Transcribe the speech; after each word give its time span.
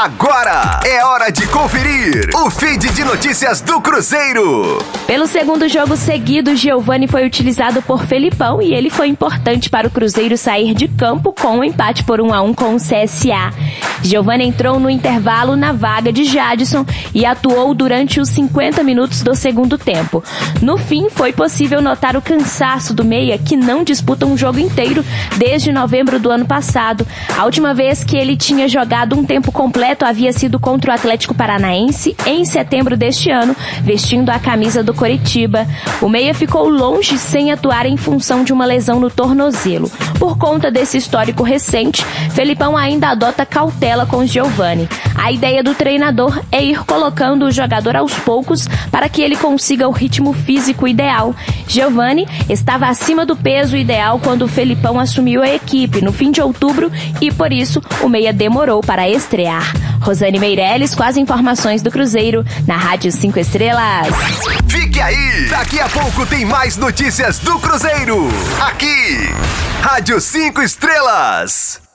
Agora 0.00 0.78
é 0.86 1.04
hora 1.04 1.28
de 1.28 1.44
conferir 1.48 2.30
o 2.32 2.48
feed 2.48 2.88
de 2.90 3.02
notícias 3.02 3.60
do 3.60 3.80
Cruzeiro. 3.80 4.78
Pelo 5.08 5.26
segundo 5.26 5.68
jogo 5.68 5.96
seguido, 5.96 6.54
Giovani 6.54 7.08
foi 7.08 7.26
utilizado 7.26 7.82
por 7.82 8.06
Felipão 8.06 8.62
e 8.62 8.72
ele 8.72 8.90
foi 8.90 9.08
importante 9.08 9.68
para 9.68 9.88
o 9.88 9.90
Cruzeiro 9.90 10.38
sair 10.38 10.72
de 10.72 10.86
campo 10.86 11.32
com 11.32 11.58
um 11.58 11.64
empate 11.64 12.04
por 12.04 12.20
1 12.20 12.32
a 12.32 12.42
1 12.42 12.54
com 12.54 12.76
o 12.76 12.76
CSA. 12.76 13.52
Giovani 14.02 14.44
entrou 14.44 14.78
no 14.78 14.88
intervalo 14.88 15.56
na 15.56 15.72
vaga 15.72 16.12
de 16.12 16.24
Jadson 16.24 16.84
e 17.14 17.24
atuou 17.24 17.74
durante 17.74 18.20
os 18.20 18.28
50 18.28 18.82
minutos 18.82 19.22
do 19.22 19.34
segundo 19.34 19.76
tempo. 19.76 20.22
No 20.62 20.76
fim, 20.76 21.08
foi 21.10 21.32
possível 21.32 21.80
notar 21.80 22.16
o 22.16 22.22
cansaço 22.22 22.94
do 22.94 23.04
meia 23.04 23.38
que 23.38 23.56
não 23.56 23.84
disputa 23.84 24.26
um 24.26 24.36
jogo 24.36 24.58
inteiro 24.58 25.04
desde 25.36 25.72
novembro 25.72 26.18
do 26.18 26.30
ano 26.30 26.46
passado. 26.46 27.06
A 27.36 27.44
última 27.44 27.74
vez 27.74 28.04
que 28.04 28.16
ele 28.16 28.36
tinha 28.36 28.68
jogado 28.68 29.16
um 29.16 29.24
tempo 29.24 29.52
completo 29.52 30.04
havia 30.04 30.32
sido 30.32 30.58
contra 30.58 30.90
o 30.90 30.94
Atlético 30.94 31.34
Paranaense 31.34 32.16
em 32.26 32.44
setembro 32.44 32.96
deste 32.96 33.30
ano, 33.30 33.54
vestindo 33.82 34.30
a 34.30 34.38
camisa 34.38 34.82
do 34.82 34.94
Coritiba. 34.94 35.66
O 36.00 36.08
meia 36.08 36.34
ficou 36.34 36.68
longe 36.68 37.18
sem 37.18 37.52
atuar 37.52 37.86
em 37.86 37.96
função 37.96 38.44
de 38.44 38.52
uma 38.52 38.64
lesão 38.64 39.00
no 39.00 39.10
tornozelo. 39.10 39.90
Por 40.18 40.36
conta 40.36 40.70
desse 40.70 40.96
histórico 40.96 41.42
recente, 41.42 42.04
Felipão 42.30 42.76
ainda 42.76 43.08
adota 43.08 43.46
cautela 43.46 43.97
com 44.06 44.24
Giovani. 44.24 44.88
A 45.14 45.32
ideia 45.32 45.62
do 45.62 45.74
treinador 45.74 46.40
é 46.50 46.62
ir 46.62 46.84
colocando 46.84 47.44
o 47.46 47.50
jogador 47.50 47.96
aos 47.96 48.14
poucos 48.14 48.66
para 48.90 49.08
que 49.08 49.22
ele 49.22 49.36
consiga 49.36 49.88
o 49.88 49.92
ritmo 49.92 50.32
físico 50.32 50.86
ideal. 50.86 51.34
Giovani 51.66 52.26
estava 52.48 52.86
acima 52.86 53.26
do 53.26 53.36
peso 53.36 53.76
ideal 53.76 54.18
quando 54.22 54.42
o 54.42 54.48
Felipão 54.48 54.98
assumiu 54.98 55.42
a 55.42 55.48
equipe 55.48 56.00
no 56.00 56.12
fim 56.12 56.30
de 56.30 56.40
outubro 56.40 56.90
e 57.20 57.32
por 57.32 57.52
isso 57.52 57.82
o 58.02 58.08
meia 58.08 58.32
demorou 58.32 58.80
para 58.80 59.08
estrear. 59.08 59.72
Rosane 60.00 60.38
Meirelles 60.38 60.94
com 60.94 61.02
as 61.02 61.16
informações 61.16 61.82
do 61.82 61.90
Cruzeiro 61.90 62.44
na 62.66 62.76
Rádio 62.76 63.10
5 63.10 63.38
Estrelas. 63.38 64.08
Fique 64.68 65.00
aí! 65.00 65.48
Daqui 65.48 65.80
a 65.80 65.88
pouco 65.88 66.24
tem 66.26 66.44
mais 66.44 66.76
notícias 66.76 67.38
do 67.40 67.58
Cruzeiro. 67.58 68.28
Aqui, 68.60 69.28
Rádio 69.82 70.20
5 70.20 70.62
Estrelas. 70.62 71.87